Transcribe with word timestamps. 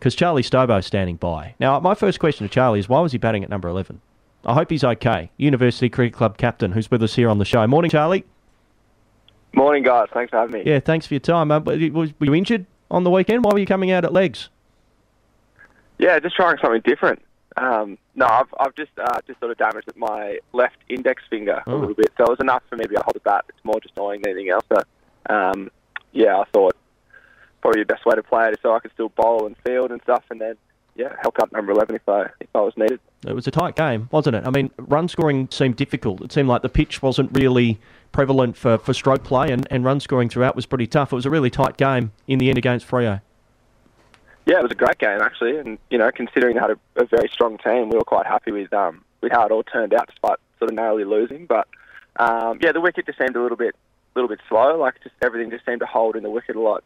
because 0.00 0.14
Charlie 0.14 0.42
Stobo's 0.42 0.86
standing 0.86 1.16
by. 1.16 1.54
Now, 1.60 1.78
my 1.78 1.94
first 1.94 2.18
question 2.18 2.48
to 2.48 2.52
Charlie 2.52 2.80
is 2.80 2.88
why 2.88 3.00
was 3.00 3.12
he 3.12 3.18
batting 3.18 3.44
at 3.44 3.50
number 3.50 3.68
11? 3.68 4.00
I 4.46 4.54
hope 4.54 4.70
he's 4.70 4.82
okay. 4.82 5.30
University 5.36 5.90
Cricket 5.90 6.16
Club 6.16 6.38
captain 6.38 6.72
who's 6.72 6.90
with 6.90 7.02
us 7.02 7.14
here 7.14 7.28
on 7.28 7.36
the 7.38 7.44
show. 7.44 7.66
Morning, 7.66 7.90
Charlie. 7.90 8.24
Morning, 9.54 9.82
guys. 9.82 10.08
Thanks 10.14 10.30
for 10.30 10.38
having 10.38 10.54
me. 10.54 10.62
Yeah, 10.64 10.80
thanks 10.80 11.06
for 11.06 11.12
your 11.14 11.20
time. 11.20 11.50
Uh, 11.50 11.60
were 11.60 11.74
you 11.74 12.34
injured 12.34 12.64
on 12.90 13.04
the 13.04 13.10
weekend? 13.10 13.44
Why 13.44 13.52
were 13.52 13.58
you 13.58 13.66
coming 13.66 13.90
out 13.90 14.04
at 14.06 14.12
legs? 14.12 14.48
Yeah, 15.98 16.18
just 16.18 16.34
trying 16.34 16.56
something 16.62 16.80
different. 16.82 17.20
Um, 17.58 17.98
no, 18.14 18.24
I've, 18.26 18.46
I've 18.58 18.74
just 18.74 18.92
uh, 18.98 19.20
just 19.26 19.38
sort 19.40 19.52
of 19.52 19.58
damaged 19.58 19.90
my 19.96 20.38
left 20.54 20.76
index 20.88 21.22
finger 21.28 21.62
Oh. 21.66 21.74
a 21.74 21.76
little 21.76 21.94
bit, 21.94 22.10
so 22.16 22.24
it 22.24 22.30
was 22.30 22.40
enough 22.40 22.62
for 22.70 22.76
me 22.76 22.84
to 22.84 22.88
be 22.88 22.94
able 22.94 23.02
to 23.02 23.04
hold 23.06 23.14
the 23.16 23.20
bat. 23.20 23.44
It's 23.50 23.62
more 23.64 23.78
just 23.80 23.94
annoying 23.96 24.22
than 24.22 24.30
anything 24.32 24.50
else. 24.50 24.64
So, 24.72 25.34
um, 25.34 25.70
yeah, 26.12 26.38
I 26.38 26.44
thought 26.54 26.74
probably 27.60 27.82
the 27.82 27.86
best 27.86 28.04
way 28.06 28.14
to 28.14 28.22
play 28.22 28.48
it 28.48 28.52
is 28.52 28.58
so 28.62 28.74
I 28.74 28.80
could 28.80 28.92
still 28.92 29.10
bowl 29.10 29.46
and 29.46 29.56
field 29.58 29.90
and 29.90 30.00
stuff, 30.02 30.24
and 30.30 30.40
then 30.40 30.56
yeah, 30.96 31.14
help 31.20 31.40
out 31.40 31.52
number 31.52 31.72
eleven 31.72 31.94
if 31.94 32.08
I 32.08 32.22
if 32.40 32.48
I 32.54 32.60
was 32.60 32.76
needed. 32.76 33.00
It 33.26 33.34
was 33.34 33.46
a 33.46 33.50
tight 33.50 33.76
game, 33.76 34.08
wasn't 34.10 34.36
it? 34.36 34.46
I 34.46 34.50
mean, 34.50 34.70
run 34.78 35.08
scoring 35.08 35.48
seemed 35.50 35.76
difficult. 35.76 36.22
It 36.22 36.32
seemed 36.32 36.48
like 36.48 36.62
the 36.62 36.68
pitch 36.68 37.02
wasn't 37.02 37.30
really 37.32 37.78
prevalent 38.12 38.56
for, 38.56 38.78
for 38.78 38.94
stroke 38.94 39.24
play, 39.24 39.50
and, 39.50 39.66
and 39.70 39.84
run 39.84 40.00
scoring 40.00 40.28
throughout 40.28 40.56
was 40.56 40.66
pretty 40.66 40.86
tough. 40.86 41.12
It 41.12 41.16
was 41.16 41.26
a 41.26 41.30
really 41.30 41.50
tight 41.50 41.76
game 41.76 42.12
in 42.26 42.38
the 42.38 42.48
end 42.48 42.58
against 42.58 42.88
Freo. 42.88 43.20
Yeah, 44.46 44.58
it 44.58 44.62
was 44.62 44.72
a 44.72 44.76
great 44.76 44.98
game 44.98 45.20
actually, 45.20 45.58
and 45.58 45.78
you 45.90 45.98
know, 45.98 46.10
considering 46.10 46.54
they 46.54 46.60
had 46.60 46.70
a, 46.70 46.78
a 46.96 47.04
very 47.04 47.28
strong 47.28 47.58
team, 47.58 47.88
we 47.88 47.96
were 47.96 48.04
quite 48.04 48.26
happy 48.26 48.50
with 48.50 48.72
um, 48.72 49.04
with 49.20 49.32
how 49.32 49.44
it 49.46 49.52
all 49.52 49.62
turned 49.62 49.94
out, 49.94 50.08
despite 50.08 50.38
sort 50.58 50.70
of 50.70 50.74
narrowly 50.74 51.04
losing. 51.04 51.46
But 51.46 51.68
um, 52.16 52.58
yeah, 52.62 52.72
the 52.72 52.80
wicket 52.80 53.06
just 53.06 53.18
seemed 53.18 53.36
a 53.36 53.42
little 53.42 53.56
bit, 53.56 53.74
a 53.74 54.18
little 54.18 54.28
bit 54.28 54.40
slow. 54.48 54.78
Like 54.78 55.02
just 55.02 55.14
everything 55.22 55.50
just 55.50 55.66
seemed 55.66 55.80
to 55.80 55.86
hold 55.86 56.16
in 56.16 56.22
the 56.22 56.30
wicket 56.30 56.56
a 56.56 56.60
lot. 56.60 56.82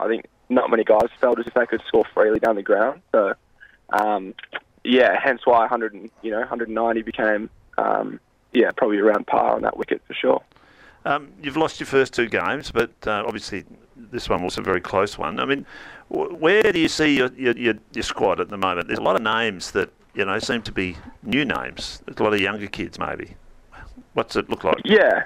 I 0.00 0.08
think 0.08 0.26
not 0.48 0.70
many 0.70 0.84
guys 0.84 1.08
felt 1.20 1.38
as 1.38 1.46
if 1.46 1.54
they 1.54 1.66
could 1.66 1.82
score 1.86 2.04
freely 2.14 2.38
down 2.38 2.56
the 2.56 2.62
ground. 2.62 3.02
So 3.12 3.34
um, 3.90 4.34
yeah, 4.84 5.18
hence 5.22 5.42
why 5.44 5.60
100, 5.60 5.94
and, 5.94 6.10
you 6.22 6.30
know, 6.30 6.38
190 6.38 7.02
became 7.02 7.50
um, 7.78 8.20
yeah 8.52 8.70
probably 8.76 8.98
around 8.98 9.26
par 9.26 9.54
on 9.54 9.62
that 9.62 9.76
wicket 9.76 10.02
for 10.06 10.14
sure. 10.14 10.42
Um, 11.04 11.32
you've 11.40 11.56
lost 11.56 11.78
your 11.78 11.86
first 11.86 12.14
two 12.14 12.28
games, 12.28 12.72
but 12.72 12.90
uh, 13.06 13.22
obviously 13.24 13.64
this 13.96 14.28
one 14.28 14.42
was 14.42 14.58
a 14.58 14.62
very 14.62 14.80
close 14.80 15.16
one. 15.16 15.38
I 15.38 15.44
mean, 15.44 15.64
where 16.08 16.72
do 16.72 16.80
you 16.80 16.88
see 16.88 17.16
your, 17.16 17.32
your, 17.34 17.56
your, 17.56 17.74
your 17.94 18.02
squad 18.02 18.40
at 18.40 18.48
the 18.48 18.56
moment? 18.56 18.88
There's 18.88 18.98
a 18.98 19.02
lot 19.02 19.16
of 19.16 19.22
names 19.22 19.70
that 19.72 19.90
you 20.14 20.24
know 20.24 20.38
seem 20.38 20.62
to 20.62 20.72
be 20.72 20.96
new 21.22 21.44
names. 21.44 22.02
There's 22.06 22.18
a 22.18 22.22
lot 22.22 22.34
of 22.34 22.40
younger 22.40 22.66
kids, 22.66 22.98
maybe. 22.98 23.36
What's 24.14 24.34
it 24.34 24.50
look 24.50 24.64
like? 24.64 24.78
Yeah, 24.84 25.24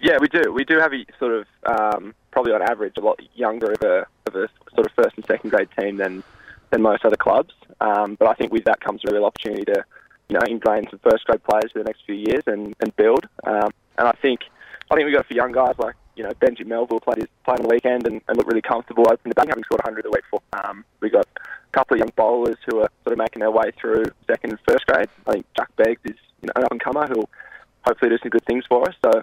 yeah, 0.00 0.18
we 0.20 0.28
do. 0.28 0.52
We 0.52 0.64
do 0.64 0.78
have 0.78 0.92
a 0.92 1.04
sort 1.18 1.32
of 1.32 1.46
um, 1.64 2.14
probably 2.38 2.52
on 2.52 2.62
average 2.62 2.96
a 2.96 3.00
lot 3.00 3.18
younger 3.34 3.72
of 3.72 3.82
a 3.82 4.06
of 4.26 4.36
a 4.36 4.48
sort 4.72 4.86
of 4.86 4.92
first 4.92 5.16
and 5.16 5.26
second 5.26 5.50
grade 5.50 5.68
team 5.76 5.96
than 5.96 6.22
than 6.70 6.80
most 6.80 7.04
other 7.04 7.16
clubs. 7.16 7.52
Um, 7.80 8.14
but 8.14 8.28
I 8.28 8.34
think 8.34 8.52
with 8.52 8.62
that 8.66 8.80
comes 8.80 9.02
a 9.04 9.12
real 9.12 9.24
opportunity 9.24 9.64
to 9.64 9.84
you 10.28 10.38
know 10.38 10.46
ingrain 10.46 10.86
some 10.88 11.00
first 11.00 11.24
grade 11.24 11.42
players 11.42 11.72
for 11.72 11.80
the 11.80 11.84
next 11.84 12.04
few 12.06 12.14
years 12.14 12.44
and, 12.46 12.76
and 12.78 12.94
build. 12.94 13.26
Um, 13.42 13.70
and 13.98 14.06
I 14.06 14.12
think 14.22 14.42
I 14.88 14.94
think 14.94 15.06
we 15.06 15.12
got 15.12 15.24
a 15.24 15.28
few 15.28 15.36
young 15.36 15.50
guys 15.50 15.74
like 15.78 15.96
you 16.14 16.22
know 16.22 16.30
Benji 16.40 16.64
Melville 16.64 17.00
played 17.00 17.18
his 17.18 17.26
on 17.48 17.56
the 17.56 17.66
weekend 17.66 18.06
and, 18.06 18.20
and 18.28 18.36
looked 18.36 18.48
really 18.48 18.62
comfortable 18.62 19.02
opening 19.10 19.30
the 19.30 19.34
batting, 19.34 19.50
having 19.50 19.64
scored 19.64 19.80
100 19.82 20.04
the 20.04 20.10
week 20.10 20.22
before. 20.30 20.42
Um, 20.62 20.84
we 21.00 21.10
got 21.10 21.26
a 21.26 21.72
couple 21.72 21.96
of 21.96 21.98
young 21.98 22.12
bowlers 22.14 22.58
who 22.66 22.78
are 22.78 22.90
sort 23.02 23.14
of 23.14 23.18
making 23.18 23.40
their 23.40 23.50
way 23.50 23.72
through 23.80 24.04
second 24.28 24.50
and 24.50 24.60
first 24.68 24.86
grade. 24.86 25.08
I 25.26 25.32
think 25.32 25.46
Jack 25.56 25.74
Beggs 25.74 26.02
is 26.04 26.16
you 26.42 26.46
know, 26.46 26.52
an 26.54 26.62
up 26.62 26.70
and 26.70 26.80
comer 26.80 27.08
who'll 27.08 27.28
hopefully 27.84 28.10
do 28.10 28.18
some 28.18 28.30
good 28.30 28.44
things 28.44 28.64
for 28.68 28.88
us. 28.88 28.94
So 29.04 29.22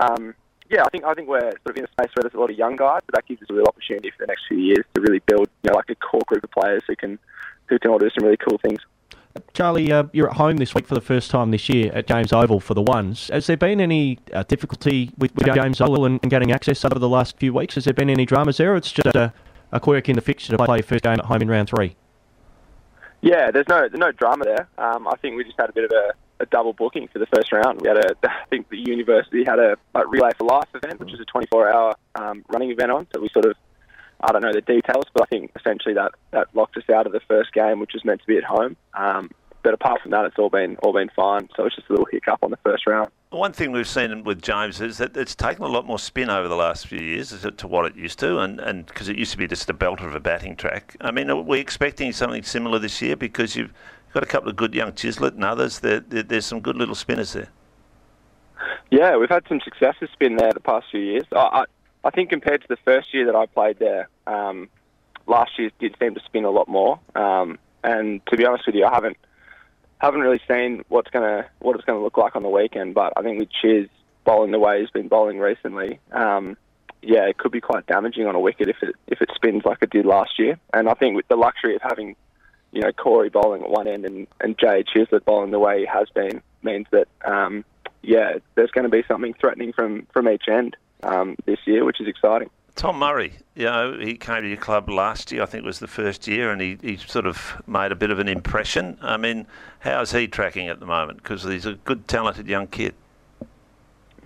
um, 0.00 0.34
yeah, 0.68 0.84
I 0.84 0.88
think 0.90 1.04
I 1.04 1.14
think 1.14 1.28
we're 1.28 1.40
sort 1.40 1.70
of 1.70 1.76
in 1.76 1.84
a 1.84 1.88
space 1.88 2.10
where 2.14 2.22
there's 2.22 2.34
a 2.34 2.40
lot 2.40 2.50
of 2.50 2.56
young 2.56 2.76
guys, 2.76 3.02
but 3.06 3.14
that 3.14 3.26
gives 3.26 3.42
us 3.42 3.48
a 3.50 3.54
real 3.54 3.66
opportunity 3.66 4.10
for 4.10 4.18
the 4.20 4.26
next 4.26 4.42
few 4.48 4.58
years 4.58 4.84
to 4.94 5.00
really 5.00 5.20
build 5.20 5.48
you 5.62 5.70
know 5.70 5.76
like 5.76 5.90
a 5.90 5.94
core 5.96 6.22
group 6.26 6.44
of 6.44 6.50
players 6.50 6.82
who 6.86 6.96
can 6.96 7.18
who 7.66 7.78
can 7.78 7.90
all 7.90 7.98
do 7.98 8.10
some 8.10 8.24
really 8.24 8.36
cool 8.36 8.58
things. 8.58 8.80
Charlie, 9.52 9.92
uh, 9.92 10.04
you're 10.12 10.30
at 10.30 10.36
home 10.36 10.56
this 10.56 10.74
week 10.74 10.86
for 10.86 10.94
the 10.94 11.00
first 11.00 11.30
time 11.30 11.50
this 11.50 11.68
year 11.68 11.92
at 11.92 12.06
James 12.06 12.32
Oval 12.32 12.58
for 12.58 12.74
the 12.74 12.82
ones. 12.82 13.28
Has 13.28 13.46
there 13.46 13.56
been 13.56 13.80
any 13.80 14.18
uh, 14.32 14.44
difficulty 14.44 15.10
with, 15.18 15.34
with 15.34 15.54
James 15.54 15.80
Oval 15.80 16.06
and, 16.06 16.18
and 16.22 16.30
getting 16.30 16.52
access 16.52 16.84
over 16.86 16.98
the 16.98 17.08
last 17.08 17.36
few 17.36 17.52
weeks? 17.52 17.74
Has 17.74 17.84
there 17.84 17.92
been 17.92 18.08
any 18.08 18.24
dramas 18.24 18.56
there? 18.56 18.72
Or 18.72 18.76
it's 18.76 18.90
just 18.90 19.14
a, 19.14 19.34
a 19.72 19.80
quirk 19.80 20.08
in 20.08 20.14
the 20.14 20.22
fixture 20.22 20.56
to 20.56 20.64
play 20.64 20.80
first 20.80 21.04
game 21.04 21.18
at 21.18 21.26
home 21.26 21.42
in 21.42 21.48
round 21.48 21.68
three. 21.68 21.96
Yeah, 23.20 23.50
there's 23.50 23.68
no 23.68 23.80
there's 23.80 23.94
no 23.94 24.12
drama 24.12 24.44
there. 24.44 24.68
Um, 24.78 25.06
I 25.08 25.16
think 25.16 25.36
we 25.36 25.44
just 25.44 25.58
had 25.58 25.70
a 25.70 25.72
bit 25.72 25.84
of 25.84 25.90
a, 25.90 26.12
a 26.40 26.46
double 26.46 26.72
booking 26.72 27.08
for 27.08 27.18
the 27.18 27.26
first 27.26 27.52
round. 27.52 27.80
We 27.80 27.88
had 27.88 27.98
a 27.98 28.14
I 28.24 28.44
think 28.50 28.68
the 28.68 28.78
university 28.78 29.44
had 29.44 29.58
a 29.58 29.76
like, 29.94 30.06
relay 30.08 30.30
for 30.36 30.44
life 30.44 30.68
event, 30.74 31.00
which 31.00 31.12
is 31.12 31.20
a 31.20 31.24
24 31.24 31.72
hour 31.72 31.94
um, 32.14 32.44
running 32.48 32.70
event 32.70 32.90
on. 32.90 33.06
So 33.14 33.20
we 33.20 33.28
sort 33.28 33.46
of 33.46 33.56
I 34.20 34.32
don't 34.32 34.42
know 34.42 34.52
the 34.52 34.62
details, 34.62 35.04
but 35.12 35.24
I 35.24 35.26
think 35.26 35.52
essentially 35.56 35.94
that, 35.94 36.12
that 36.30 36.48
locked 36.54 36.76
us 36.76 36.88
out 36.92 37.06
of 37.06 37.12
the 37.12 37.20
first 37.28 37.52
game, 37.52 37.80
which 37.80 37.92
was 37.92 38.04
meant 38.04 38.20
to 38.22 38.26
be 38.26 38.38
at 38.38 38.44
home. 38.44 38.76
Um, 38.94 39.30
but 39.62 39.74
apart 39.74 40.00
from 40.00 40.12
that, 40.12 40.24
it's 40.24 40.38
all 40.38 40.48
been 40.48 40.76
all 40.76 40.92
been 40.92 41.10
fine. 41.16 41.48
So 41.56 41.64
it's 41.64 41.74
just 41.74 41.88
a 41.88 41.92
little 41.92 42.06
hiccup 42.10 42.38
on 42.42 42.52
the 42.52 42.56
first 42.58 42.86
round. 42.86 43.10
One 43.30 43.52
thing 43.52 43.72
we've 43.72 43.88
seen 43.88 44.22
with 44.22 44.40
James 44.40 44.80
is 44.80 44.98
that 44.98 45.16
it's 45.16 45.34
taken 45.34 45.64
a 45.64 45.66
lot 45.66 45.84
more 45.84 45.98
spin 45.98 46.30
over 46.30 46.46
the 46.46 46.54
last 46.54 46.86
few 46.86 47.00
years 47.00 47.30
to 47.56 47.66
what 47.66 47.84
it 47.84 47.96
used 47.96 48.20
to, 48.20 48.38
and 48.38 48.60
and 48.60 48.86
because 48.86 49.08
it 49.08 49.18
used 49.18 49.32
to 49.32 49.38
be 49.38 49.48
just 49.48 49.68
a 49.68 49.74
belter 49.74 50.06
of 50.06 50.14
a 50.14 50.20
batting 50.20 50.54
track. 50.54 50.96
I 51.00 51.10
mean, 51.10 51.30
are 51.30 51.42
we 51.42 51.58
expecting 51.58 52.12
something 52.12 52.44
similar 52.44 52.78
this 52.78 53.02
year? 53.02 53.16
Because 53.16 53.56
you've 53.56 53.72
got 54.16 54.22
a 54.22 54.26
couple 54.26 54.48
of 54.48 54.56
good 54.56 54.74
young 54.74 54.92
Chislett 54.92 55.34
and 55.34 55.44
others. 55.44 55.80
There, 55.80 56.00
there, 56.00 56.22
there's 56.22 56.46
some 56.46 56.60
good 56.60 56.74
little 56.74 56.94
spinners 56.94 57.34
there. 57.34 57.48
Yeah, 58.90 59.18
we've 59.18 59.28
had 59.28 59.46
some 59.46 59.60
success 59.60 59.94
with 60.00 60.10
spin 60.12 60.36
there 60.36 60.54
the 60.54 60.60
past 60.60 60.86
few 60.90 61.00
years. 61.00 61.24
I, 61.32 61.36
I, 61.36 61.64
I 62.02 62.10
think 62.10 62.30
compared 62.30 62.62
to 62.62 62.68
the 62.68 62.78
first 62.78 63.12
year 63.12 63.26
that 63.26 63.36
I 63.36 63.44
played 63.44 63.78
there, 63.78 64.08
um, 64.26 64.70
last 65.26 65.58
year 65.58 65.70
did 65.78 65.96
seem 66.00 66.14
to 66.14 66.20
spin 66.24 66.46
a 66.46 66.50
lot 66.50 66.66
more. 66.66 66.98
Um, 67.14 67.58
and 67.84 68.24
to 68.28 68.38
be 68.38 68.46
honest 68.46 68.64
with 68.64 68.74
you, 68.74 68.86
I 68.86 68.94
haven't 68.94 69.18
haven't 69.98 70.20
really 70.20 70.40
seen 70.48 70.82
what's 70.88 71.10
gonna 71.10 71.46
what 71.58 71.76
it's 71.76 71.84
gonna 71.84 72.02
look 72.02 72.16
like 72.16 72.36
on 72.36 72.42
the 72.42 72.48
weekend. 72.48 72.94
But 72.94 73.12
I 73.18 73.22
think 73.22 73.38
with 73.38 73.50
Chiz 73.50 73.86
bowling 74.24 74.50
the 74.50 74.58
way 74.58 74.80
he's 74.80 74.90
been 74.90 75.08
bowling 75.08 75.40
recently, 75.40 76.00
um, 76.12 76.56
yeah, 77.02 77.26
it 77.26 77.36
could 77.36 77.52
be 77.52 77.60
quite 77.60 77.86
damaging 77.86 78.26
on 78.26 78.34
a 78.34 78.40
wicket 78.40 78.70
if 78.70 78.82
it 78.82 78.94
if 79.08 79.20
it 79.20 79.28
spins 79.34 79.66
like 79.66 79.78
it 79.82 79.90
did 79.90 80.06
last 80.06 80.38
year. 80.38 80.58
And 80.72 80.88
I 80.88 80.94
think 80.94 81.16
with 81.16 81.28
the 81.28 81.36
luxury 81.36 81.74
of 81.76 81.82
having 81.82 82.16
you 82.76 82.82
know 82.82 82.92
Corey 82.92 83.30
bowling 83.30 83.62
at 83.62 83.70
one 83.70 83.88
end 83.88 84.04
and 84.04 84.26
and 84.40 84.58
Jay 84.58 84.84
Chislett 84.84 85.24
bowling 85.24 85.50
the 85.50 85.58
way 85.58 85.80
he 85.80 85.86
has 85.86 86.08
been 86.10 86.42
means 86.62 86.86
that 86.90 87.08
um, 87.24 87.64
yeah, 88.02 88.34
there's 88.54 88.70
going 88.70 88.84
to 88.84 88.90
be 88.90 89.02
something 89.08 89.34
threatening 89.34 89.72
from 89.72 90.06
from 90.12 90.28
each 90.28 90.44
end 90.48 90.76
um, 91.02 91.36
this 91.46 91.58
year, 91.64 91.84
which 91.84 92.00
is 92.00 92.06
exciting. 92.06 92.50
Tom 92.74 92.98
Murray, 92.98 93.32
you 93.54 93.64
know, 93.64 93.98
he 93.98 94.16
came 94.16 94.42
to 94.42 94.48
your 94.48 94.58
club 94.58 94.90
last 94.90 95.32
year. 95.32 95.42
I 95.42 95.46
think 95.46 95.64
it 95.64 95.66
was 95.66 95.78
the 95.78 95.88
first 95.88 96.28
year, 96.28 96.50
and 96.50 96.60
he, 96.60 96.76
he 96.82 96.98
sort 96.98 97.26
of 97.26 97.62
made 97.66 97.90
a 97.90 97.96
bit 97.96 98.10
of 98.10 98.18
an 98.18 98.28
impression. 98.28 98.98
I 99.00 99.16
mean, 99.16 99.46
how's 99.78 100.12
he 100.12 100.28
tracking 100.28 100.68
at 100.68 100.78
the 100.78 100.84
moment? 100.84 101.22
Because 101.22 101.42
he's 101.42 101.64
a 101.64 101.72
good, 101.72 102.06
talented 102.06 102.46
young 102.46 102.66
kid. 102.66 102.94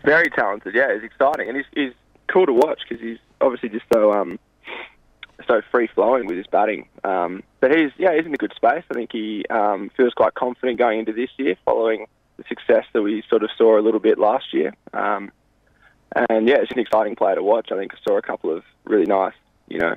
Very 0.05 0.28
talented, 0.31 0.75
yeah. 0.75 0.93
He's 0.94 1.05
exciting, 1.05 1.49
and 1.49 1.56
he's, 1.56 1.66
he's 1.72 1.93
cool 2.27 2.47
to 2.47 2.53
watch 2.53 2.81
because 2.89 3.00
he's 3.00 3.19
obviously 3.41 3.69
just 3.69 3.84
so 3.93 4.12
um, 4.12 4.37
so 5.47 5.62
free 5.71 5.89
flowing 5.95 6.27
with 6.27 6.37
his 6.37 6.47
batting. 6.47 6.89
Um, 7.05 7.43
but 7.61 7.71
he's 7.71 7.91
yeah, 7.99 8.15
he's 8.17 8.27
in 8.27 8.34
a 8.34 8.39
good 8.39 8.53
space. 8.55 8.84
I 8.91 8.95
think 8.95 9.11
he 9.12 9.45
um, 9.51 9.91
feels 9.97 10.12
quite 10.15 10.34
confident 10.34 10.78
going 10.78 11.01
into 11.01 11.12
this 11.12 11.31
year, 11.37 11.56
following 11.65 12.06
the 12.37 12.45
success 12.49 12.84
that 12.93 13.03
we 13.03 13.23
sort 13.28 13.43
of 13.43 13.51
saw 13.56 13.78
a 13.78 13.83
little 13.83 14.01
bit 14.01 14.19
last 14.19 14.53
year. 14.53 14.75
Um, 14.93 15.31
and 16.28 16.49
yeah, 16.49 16.56
it's 16.61 16.73
an 16.73 16.78
exciting 16.78 17.17
player 17.17 17.37
to 17.37 17.43
watch. 17.43 17.71
I 17.73 17.77
think 17.77 17.93
I 17.95 17.99
saw 18.06 18.17
a 18.17 18.23
couple 18.23 18.55
of 18.55 18.65
really 18.84 19.06
nice, 19.06 19.34
you 19.69 19.78
know, 19.78 19.97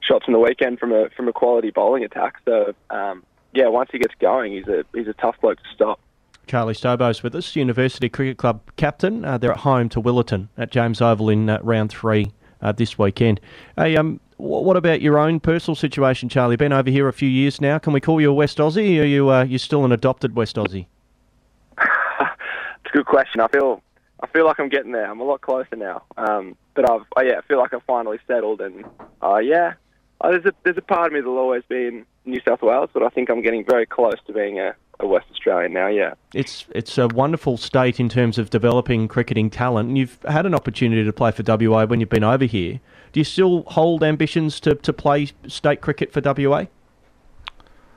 shots 0.00 0.24
on 0.26 0.32
the 0.32 0.40
weekend 0.40 0.78
from 0.78 0.92
a 0.92 1.10
from 1.10 1.28
a 1.28 1.32
quality 1.32 1.70
bowling 1.70 2.04
attack. 2.04 2.36
So 2.44 2.74
um, 2.90 3.22
yeah, 3.52 3.68
once 3.68 3.90
he 3.92 3.98
gets 3.98 4.14
going, 4.18 4.52
he's 4.52 4.66
a 4.66 4.84
he's 4.94 5.08
a 5.08 5.14
tough 5.14 5.36
bloke 5.40 5.58
to 5.58 5.68
stop. 5.74 6.00
Charlie 6.46 6.74
Stobo's 6.74 7.22
with 7.22 7.34
us, 7.34 7.56
University 7.56 8.08
Cricket 8.08 8.36
Club 8.36 8.60
captain. 8.76 9.24
Uh, 9.24 9.38
they're 9.38 9.52
at 9.52 9.58
home 9.58 9.88
to 9.90 10.00
Willetton 10.00 10.48
at 10.58 10.70
James 10.70 11.00
Oval 11.00 11.30
in 11.30 11.48
uh, 11.48 11.58
round 11.62 11.90
three 11.90 12.32
uh, 12.60 12.72
this 12.72 12.98
weekend. 12.98 13.40
Hey, 13.76 13.96
um, 13.96 14.20
what 14.44 14.76
about 14.76 15.00
your 15.00 15.18
own 15.18 15.40
personal 15.40 15.74
situation, 15.74 16.28
Charlie? 16.28 16.56
Been 16.56 16.72
over 16.72 16.90
here 16.90 17.08
a 17.08 17.12
few 17.12 17.28
years 17.28 17.60
now. 17.60 17.78
Can 17.78 17.92
we 17.92 18.00
call 18.00 18.20
you 18.20 18.30
a 18.30 18.34
West 18.34 18.58
Aussie? 18.58 18.98
Or 18.98 19.02
are 19.02 19.06
you 19.06 19.30
uh, 19.30 19.44
you 19.44 19.58
still 19.58 19.84
an 19.84 19.92
adopted 19.92 20.36
West 20.36 20.56
Aussie? 20.56 20.86
It's 21.78 22.94
a 22.94 22.98
good 22.98 23.06
question. 23.06 23.40
I 23.40 23.48
feel 23.48 23.82
I 24.22 24.26
feel 24.28 24.44
like 24.44 24.60
I'm 24.60 24.68
getting 24.68 24.92
there. 24.92 25.10
I'm 25.10 25.20
a 25.20 25.24
lot 25.24 25.40
closer 25.40 25.76
now. 25.76 26.02
Um, 26.16 26.56
but 26.74 26.88
I've 26.88 27.02
oh, 27.16 27.22
yeah, 27.22 27.38
I 27.38 27.40
feel 27.42 27.58
like 27.58 27.72
I've 27.72 27.82
finally 27.84 28.18
settled, 28.26 28.60
and 28.60 28.84
uh, 29.22 29.38
yeah, 29.38 29.74
uh, 30.20 30.30
there's 30.30 30.46
a 30.46 30.52
there's 30.64 30.78
a 30.78 30.82
part 30.82 31.06
of 31.06 31.12
me 31.12 31.20
that'll 31.20 31.38
always 31.38 31.62
be 31.68 31.86
in 31.86 32.06
New 32.24 32.40
South 32.46 32.62
Wales, 32.62 32.90
but 32.92 33.02
I 33.02 33.08
think 33.08 33.30
I'm 33.30 33.42
getting 33.42 33.64
very 33.64 33.86
close 33.86 34.16
to 34.26 34.32
being 34.32 34.58
a, 34.58 34.74
a 35.00 35.06
West 35.06 35.26
Australian 35.30 35.72
now. 35.72 35.88
Yeah. 35.88 36.14
It's 36.34 36.66
it's 36.74 36.98
a 36.98 37.08
wonderful 37.08 37.56
state 37.56 38.00
in 38.00 38.08
terms 38.08 38.38
of 38.38 38.50
developing 38.50 39.08
cricketing 39.08 39.50
talent. 39.50 39.88
And 39.88 39.98
you've 39.98 40.18
had 40.28 40.46
an 40.46 40.54
opportunity 40.54 41.04
to 41.04 41.12
play 41.12 41.30
for 41.30 41.42
WA 41.46 41.84
when 41.84 42.00
you've 42.00 42.08
been 42.08 42.24
over 42.24 42.44
here. 42.44 42.80
Do 43.14 43.20
you 43.20 43.24
still 43.24 43.62
hold 43.68 44.02
ambitions 44.02 44.58
to, 44.58 44.74
to 44.74 44.92
play 44.92 45.28
state 45.46 45.80
cricket 45.80 46.12
for 46.12 46.20
WA? 46.20 46.64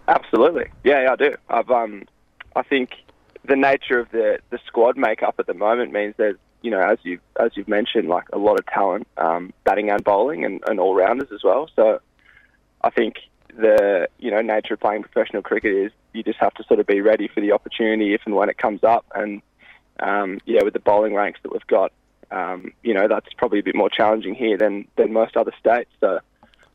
Absolutely. 0.08 0.68
Yeah, 0.84 1.02
yeah, 1.02 1.12
I 1.14 1.16
do. 1.16 1.36
I've 1.50 1.72
um, 1.72 2.04
I 2.56 2.62
think 2.62 2.92
the 3.44 3.56
nature 3.56 3.98
of 3.98 4.12
the 4.12 4.38
the 4.52 4.60
squad 4.68 4.96
makeup 4.96 5.34
at 5.40 5.48
the 5.48 5.56
moment 5.56 5.92
means 5.92 6.14
there's 6.18 6.38
you 6.62 6.69
know 6.69 6.81
as 6.81 7.00
you 7.02 7.18
as 7.40 7.50
you've 7.56 7.68
mentioned 7.68 8.08
like 8.08 8.25
a 8.31 8.38
lot 8.38 8.60
of 8.60 8.68
talent, 8.68 9.08
um, 9.18 9.52
batting 9.64 9.90
and 9.90 10.04
bowling 10.04 10.46
and, 10.46 10.62
and 10.68 10.80
all 10.80 10.94
rounders 10.94 11.31
as 11.34 11.44
well. 11.44 11.68
So 11.75 12.00
I 12.84 12.92
think 12.92 13.16
the 13.48 14.08
you 14.19 14.30
know 14.30 14.42
nature 14.42 14.75
of 14.75 14.81
playing 14.81 15.02
professional 15.02 15.42
cricket 15.42 15.74
is 15.74 15.92
you 16.14 16.22
just 16.22 16.38
have 16.38 16.54
to 16.54 16.64
sort 16.66 16.80
of 16.80 16.86
be 16.86 17.02
ready 17.02 17.28
for 17.28 17.42
the 17.42 17.54
opportunity 17.54 18.14
if 18.14 18.22
and 18.25 18.36
when 18.36 18.50
it 18.50 18.60
comes 18.60 18.84
up. 18.84 19.04
And 19.16 19.42
um, 20.00 20.42
yeah, 20.46 20.62
with 20.64 20.74
the 20.74 20.80
bowling 20.80 21.16
ranks 21.16 21.40
that 21.42 21.52
we've 21.52 21.66
got, 21.66 21.92
um, 22.31 22.74
you 22.83 22.94
know 22.94 23.07
that's 23.07 23.27
probably 23.38 23.59
a 23.59 23.63
bit 23.63 23.75
more 23.75 23.89
challenging 23.89 24.35
here 24.35 24.57
than 24.57 24.88
than 24.95 25.13
most 25.13 25.38
other 25.38 25.53
states. 25.59 25.89
So 26.00 26.19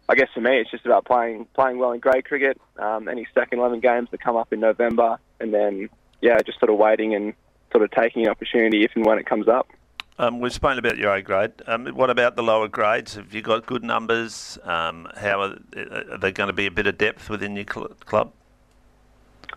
I 0.09 0.15
guess 0.15 0.29
for 0.35 0.41
me, 0.41 0.59
it's 0.59 0.71
just 0.71 0.87
about 0.87 1.05
playing 1.05 1.47
playing 1.55 1.79
well 1.79 1.93
in 1.93 2.01
grade 2.01 2.25
cricket. 2.25 2.61
Um, 2.79 3.09
any 3.09 3.27
second 3.35 3.59
eleven 3.59 3.81
games 3.81 4.09
that 4.11 4.21
come 4.21 4.37
up 4.37 4.53
in 4.53 4.61
November, 4.61 5.19
and 5.41 5.53
then 5.53 5.89
yeah, 6.21 6.39
just 6.45 6.59
sort 6.59 6.71
of 6.71 6.79
waiting 6.79 7.15
and 7.15 7.35
sort 7.71 7.85
of 7.85 7.91
taking 7.91 8.25
an 8.25 8.31
opportunity 8.31 8.85
if 8.85 8.93
and 8.95 9.05
when 9.05 9.19
it 9.19 9.27
comes 9.27 9.49
up. 9.49 9.69
Um, 10.19 10.41
we've 10.41 10.53
spoken 10.53 10.79
about 10.79 10.99
your 10.99 11.13
A 11.15 11.23
grade. 11.23 11.53
Um, 11.67 11.87
what 11.87 12.11
about 12.11 12.37
the 12.37 12.43
lower 12.43 12.69
grades? 12.69 13.15
Have 13.15 13.33
you 13.35 13.43
got 13.43 13.67
good 13.67 13.83
numbers? 13.83 14.59
Um, 14.63 15.09
how 15.17 15.41
are, 15.41 15.59
are 15.75 16.19
there 16.19 16.31
going 16.31 16.49
to 16.49 16.53
be 16.53 16.67
a 16.67 16.71
bit 16.71 16.87
of 16.87 16.99
depth 16.99 17.31
within 17.31 17.57
your 17.57 17.65
cl- 17.73 17.89
club? 18.05 18.33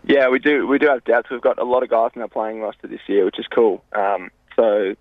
Yeah, 0.04 0.28
we 0.28 0.38
do. 0.38 0.66
We 0.66 0.78
do 0.78 0.86
have 0.88 1.04
depth. 1.04 1.30
We've 1.30 1.40
got 1.40 1.58
a 1.58 1.64
lot 1.64 1.82
of 1.82 1.90
guys 1.90 2.12
in 2.14 2.22
our 2.22 2.28
playing 2.28 2.60
roster 2.60 2.86
this 2.86 3.00
year, 3.06 3.24
which 3.24 3.38
is 3.38 3.46
cool. 3.48 3.84
Um, 3.92 4.30
so 4.56 4.94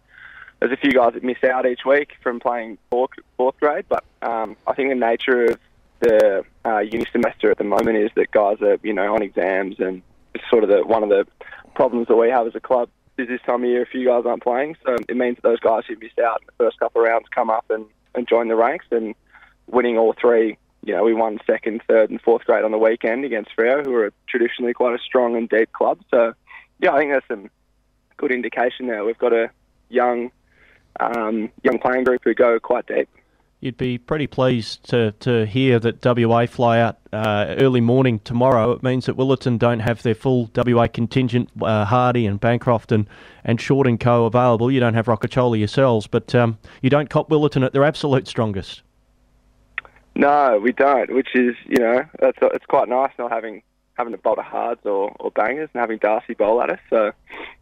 there's 0.65 0.79
a 0.79 0.81
few 0.81 0.91
guys 0.91 1.13
that 1.13 1.23
miss 1.23 1.37
out 1.43 1.67
each 1.67 1.85
week 1.85 2.13
from 2.23 2.39
playing 2.39 2.79
fourth, 2.89 3.11
fourth 3.37 3.55
grade, 3.59 3.85
but 3.87 4.03
um, 4.23 4.55
I 4.65 4.73
think 4.73 4.89
the 4.89 4.95
nature 4.95 5.45
of 5.45 5.59
the 5.99 6.43
uh, 6.65 6.79
uni 6.79 7.05
semester 7.11 7.51
at 7.51 7.59
the 7.59 7.63
moment 7.63 7.97
is 7.97 8.09
that 8.15 8.31
guys 8.31 8.59
are, 8.61 8.77
you 8.81 8.93
know, 8.93 9.13
on 9.13 9.21
exams, 9.21 9.75
and 9.79 10.01
it's 10.33 10.43
sort 10.49 10.63
of 10.63 10.71
the 10.71 10.83
one 10.83 11.03
of 11.03 11.09
the 11.09 11.27
problems 11.75 12.07
that 12.07 12.15
we 12.15 12.29
have 12.29 12.47
as 12.47 12.55
a 12.55 12.59
club 12.59 12.89
is 13.19 13.27
this 13.27 13.41
time 13.45 13.63
of 13.63 13.69
year 13.69 13.83
a 13.83 13.85
few 13.85 14.07
guys 14.07 14.23
aren't 14.25 14.41
playing, 14.41 14.75
so 14.83 14.95
it 15.07 15.15
means 15.15 15.35
that 15.35 15.43
those 15.43 15.59
guys 15.59 15.83
who 15.87 15.95
missed 15.97 16.17
out 16.17 16.41
in 16.41 16.47
the 16.47 16.63
first 16.63 16.79
couple 16.79 16.99
of 16.99 17.07
rounds 17.07 17.27
come 17.29 17.51
up 17.51 17.65
and, 17.69 17.85
and 18.15 18.27
join 18.27 18.47
the 18.47 18.55
ranks, 18.55 18.87
and 18.89 19.13
winning 19.67 19.99
all 19.99 20.15
three. 20.19 20.57
You 20.83 20.95
know, 20.95 21.03
we 21.03 21.13
won 21.13 21.39
second, 21.45 21.83
third, 21.87 22.09
and 22.09 22.19
fourth 22.21 22.43
grade 22.45 22.63
on 22.63 22.71
the 22.71 22.77
weekend 22.79 23.23
against 23.23 23.51
Freo, 23.55 23.85
who 23.85 23.93
are 23.95 24.11
traditionally 24.27 24.73
quite 24.73 24.95
a 24.95 25.03
strong 25.03 25.35
and 25.35 25.47
deep 25.47 25.71
club. 25.73 25.99
So, 26.09 26.33
yeah, 26.79 26.91
I 26.91 26.97
think 26.97 27.11
there's 27.11 27.23
some 27.27 27.49
good 28.17 28.31
indication 28.31 28.87
there. 28.87 29.03
We've 29.05 29.17
got 29.17 29.33
a 29.33 29.49
young, 29.89 30.31
um, 30.99 31.49
young 31.63 31.79
playing 31.79 32.03
group 32.03 32.21
who 32.23 32.33
go 32.33 32.59
quite 32.59 32.85
deep 32.87 33.09
you'd 33.65 33.77
be 33.77 33.97
pretty 33.97 34.27
pleased 34.27 34.87
to, 34.89 35.11
to 35.13 35.43
hear 35.47 35.79
that 35.79 36.05
WA 36.05 36.45
fly 36.45 36.79
out 36.79 36.97
uh, 37.11 37.55
early 37.57 37.81
morning 37.81 38.19
tomorrow. 38.19 38.71
It 38.71 38.83
means 38.83 39.07
that 39.07 39.17
Willetton 39.17 39.57
don't 39.57 39.79
have 39.79 40.03
their 40.03 40.13
full 40.13 40.51
WA 40.55 40.87
contingent, 40.87 41.49
uh, 41.61 41.83
Hardie 41.85 42.27
and 42.29 42.39
Bancroft 42.39 42.91
and, 42.91 43.07
and 43.43 43.59
Short 43.59 43.87
and 43.87 43.99
Co. 43.99 44.25
available. 44.25 44.71
You 44.71 44.79
don't 44.79 44.93
have 44.93 45.07
Rocchiccioli 45.07 45.57
yourselves, 45.57 46.05
but 46.05 46.35
um, 46.35 46.59
you 46.83 46.91
don't 46.91 47.09
cop 47.09 47.29
Willetton 47.29 47.65
at 47.65 47.73
their 47.73 47.83
absolute 47.83 48.27
strongest. 48.27 48.83
No, 50.13 50.59
we 50.61 50.71
don't, 50.71 51.13
which 51.13 51.29
is, 51.33 51.55
you 51.65 51.79
know, 51.79 52.03
it's, 52.21 52.37
it's 52.41 52.65
quite 52.67 52.87
nice 52.87 53.11
not 53.17 53.31
having 53.31 53.63
having 53.95 54.11
to 54.11 54.17
bowl 54.17 54.35
to 54.35 54.41
hards 54.41 54.81
or, 54.85 55.15
or 55.21 55.31
bangers 55.31 55.69
and 55.73 55.79
having 55.79 55.97
Darcy 55.97 56.33
bowl 56.33 56.61
at 56.61 56.69
us. 56.69 56.79
So, 56.89 57.13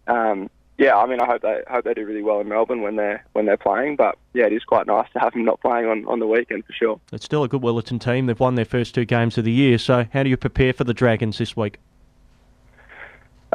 um, 0.07 0.49
yeah, 0.77 0.95
I 0.95 1.05
mean, 1.05 1.19
I 1.19 1.25
hope 1.25 1.41
they 1.43 1.61
hope 1.69 1.85
they 1.85 1.93
do 1.93 2.05
really 2.05 2.23
well 2.23 2.39
in 2.39 2.47
Melbourne 2.47 2.81
when 2.81 2.95
they're 2.95 3.23
when 3.33 3.45
they're 3.45 3.57
playing. 3.57 3.95
But 3.95 4.17
yeah, 4.33 4.45
it 4.45 4.53
is 4.53 4.63
quite 4.63 4.87
nice 4.87 5.07
to 5.13 5.19
have 5.19 5.33
them 5.33 5.45
not 5.45 5.61
playing 5.61 5.87
on, 5.87 6.05
on 6.07 6.19
the 6.19 6.27
weekend 6.27 6.65
for 6.65 6.73
sure. 6.73 6.99
It's 7.11 7.25
still 7.25 7.43
a 7.43 7.47
good 7.47 7.61
Willetton 7.61 7.99
team. 7.99 8.25
They've 8.25 8.39
won 8.39 8.55
their 8.55 8.65
first 8.65 8.95
two 8.95 9.05
games 9.05 9.37
of 9.37 9.45
the 9.45 9.51
year. 9.51 9.77
So 9.77 10.05
how 10.11 10.23
do 10.23 10.29
you 10.29 10.37
prepare 10.37 10.73
for 10.73 10.83
the 10.83 10.93
Dragons 10.93 11.37
this 11.37 11.55
week? 11.55 11.77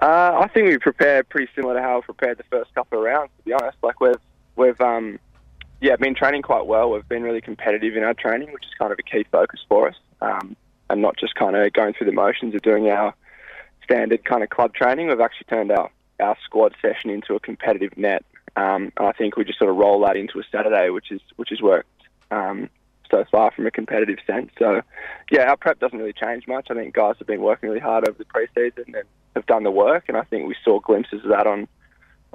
Uh, 0.00 0.38
I 0.42 0.48
think 0.48 0.68
we 0.68 0.78
prepared 0.78 1.28
pretty 1.28 1.50
similar 1.56 1.74
to 1.74 1.82
how 1.82 1.96
we 1.96 2.02
prepared 2.02 2.38
the 2.38 2.44
first 2.44 2.72
couple 2.74 2.98
of 2.98 3.04
rounds. 3.04 3.30
To 3.38 3.44
be 3.44 3.52
honest, 3.52 3.78
like 3.82 4.00
we've 4.00 4.14
we've 4.54 4.80
um, 4.80 5.18
yeah 5.80 5.96
been 5.96 6.14
training 6.14 6.42
quite 6.42 6.66
well. 6.66 6.90
We've 6.90 7.08
been 7.08 7.24
really 7.24 7.40
competitive 7.40 7.96
in 7.96 8.04
our 8.04 8.14
training, 8.14 8.52
which 8.52 8.64
is 8.64 8.70
kind 8.78 8.92
of 8.92 8.98
a 9.00 9.02
key 9.02 9.26
focus 9.32 9.58
for 9.68 9.88
us, 9.88 9.96
um, 10.20 10.54
and 10.88 11.02
not 11.02 11.16
just 11.16 11.34
kind 11.34 11.56
of 11.56 11.72
going 11.72 11.94
through 11.94 12.06
the 12.06 12.12
motions 12.12 12.54
of 12.54 12.62
doing 12.62 12.88
our 12.88 13.12
standard 13.82 14.24
kind 14.24 14.44
of 14.44 14.50
club 14.50 14.72
training. 14.72 15.08
We've 15.08 15.20
actually 15.20 15.46
turned 15.50 15.72
our 15.72 15.90
our 16.20 16.36
squad 16.44 16.74
session 16.80 17.10
into 17.10 17.34
a 17.34 17.40
competitive 17.40 17.96
net. 17.96 18.24
Um, 18.56 18.92
I 18.96 19.12
think 19.12 19.36
we 19.36 19.44
just 19.44 19.58
sort 19.58 19.70
of 19.70 19.76
roll 19.76 20.00
that 20.06 20.16
into 20.16 20.38
a 20.38 20.42
Saturday, 20.50 20.90
which 20.90 21.12
is 21.12 21.20
which 21.36 21.50
has 21.50 21.60
worked 21.60 21.88
um, 22.30 22.68
so 23.10 23.24
far 23.30 23.50
from 23.52 23.66
a 23.66 23.70
competitive 23.70 24.18
sense. 24.26 24.50
So, 24.58 24.82
yeah, 25.30 25.48
our 25.48 25.56
prep 25.56 25.78
doesn't 25.78 25.98
really 25.98 26.12
change 26.12 26.46
much. 26.46 26.68
I 26.70 26.74
think 26.74 26.94
guys 26.94 27.14
have 27.18 27.26
been 27.26 27.40
working 27.40 27.68
really 27.68 27.80
hard 27.80 28.08
over 28.08 28.18
the 28.18 28.24
preseason 28.24 28.86
and 28.86 29.04
have 29.34 29.46
done 29.46 29.62
the 29.62 29.70
work, 29.70 30.04
and 30.08 30.16
I 30.16 30.22
think 30.22 30.48
we 30.48 30.56
saw 30.64 30.80
glimpses 30.80 31.24
of 31.24 31.30
that 31.30 31.46
on 31.46 31.68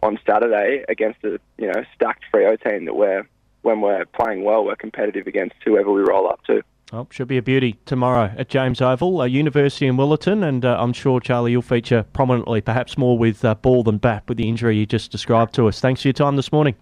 on 0.01 0.19
Saturday 0.25 0.83
against 0.89 1.23
a 1.23 1.39
you 1.57 1.67
know 1.67 1.83
stacked 1.95 2.23
Freo 2.33 2.61
team 2.61 2.85
that 2.85 2.95
we're 2.95 3.27
when 3.61 3.81
we're 3.81 4.05
playing 4.05 4.43
well, 4.43 4.65
we're 4.65 4.75
competitive 4.75 5.27
against 5.27 5.55
whoever 5.63 5.91
we 5.91 6.01
roll 6.01 6.27
up 6.27 6.43
to. 6.45 6.61
Well, 6.91 7.07
should 7.09 7.27
be 7.27 7.37
a 7.37 7.41
beauty 7.41 7.79
tomorrow 7.85 8.31
at 8.37 8.49
James 8.49 8.81
Oval, 8.81 9.21
a 9.21 9.27
University 9.27 9.87
in 9.87 9.97
Willetton, 9.97 10.43
and 10.47 10.63
uh, 10.63 10.77
I'm 10.79 10.93
sure 10.93 11.19
Charlie 11.19 11.51
you'll 11.51 11.61
feature 11.61 12.03
prominently, 12.13 12.61
perhaps 12.61 12.97
more 12.97 13.17
with 13.17 13.43
uh, 13.43 13.55
ball 13.55 13.83
than 13.83 13.97
bat, 13.97 14.23
with 14.27 14.37
the 14.37 14.47
injury 14.47 14.77
you 14.77 14.85
just 14.85 15.11
described 15.11 15.55
to 15.55 15.67
us. 15.67 15.79
Thanks 15.79 16.01
for 16.01 16.09
your 16.09 16.13
time 16.13 16.35
this 16.35 16.51
morning. 16.51 16.75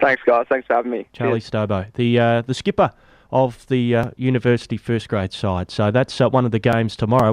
Thanks, 0.00 0.22
guys. 0.24 0.46
Thanks 0.48 0.66
for 0.66 0.74
having 0.74 0.90
me. 0.90 1.06
Charlie 1.12 1.40
Cheers. 1.40 1.50
Stobo, 1.50 1.92
the 1.94 2.18
uh, 2.18 2.42
the 2.42 2.54
skipper 2.54 2.92
of 3.30 3.66
the 3.68 3.94
uh, 3.96 4.10
University 4.16 4.76
first 4.76 5.08
grade 5.08 5.32
side. 5.32 5.70
So 5.70 5.90
that's 5.90 6.20
uh, 6.20 6.28
one 6.28 6.44
of 6.44 6.50
the 6.50 6.58
games 6.58 6.96
tomorrow. 6.96 7.30